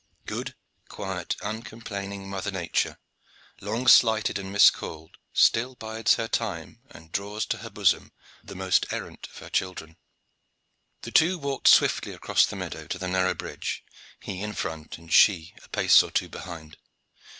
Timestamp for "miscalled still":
4.51-5.75